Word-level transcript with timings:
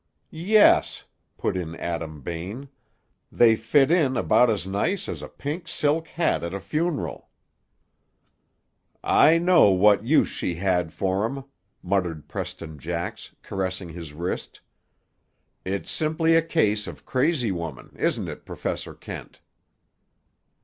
"Yes," 0.31 1.05
put 1.37 1.55
in 1.55 1.75
Adam 1.75 2.21
Bain: 2.21 2.69
"they 3.31 3.55
fit 3.55 3.91
in 3.91 4.17
about 4.17 4.49
as 4.49 4.65
nice 4.65 5.07
as 5.07 5.21
a 5.21 5.27
pink 5.29 5.67
silk 5.67 6.07
hat 6.07 6.41
at 6.43 6.55
a 6.55 6.59
funeral." 6.59 7.29
"I 9.03 9.37
know 9.37 9.69
what 9.69 10.03
use 10.03 10.27
she 10.27 10.55
had 10.55 10.91
for 10.91 11.23
'em," 11.23 11.43
muttered 11.83 12.27
Preston 12.27 12.79
Jax, 12.79 13.35
caressing 13.43 13.89
his 13.89 14.11
wrist. 14.13 14.59
"It's 15.65 15.91
simply 15.91 16.33
a 16.33 16.41
case 16.41 16.87
of 16.87 17.05
crazy 17.05 17.51
woman; 17.51 17.95
isn't 17.95 18.27
it, 18.27 18.43
Professor 18.43 18.95
Kent?" 18.95 19.39